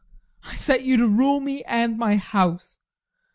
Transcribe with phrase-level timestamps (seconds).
[0.45, 2.79] I set you to rule me and my house.